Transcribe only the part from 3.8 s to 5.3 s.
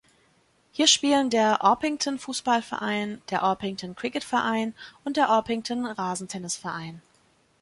Kricketverein und der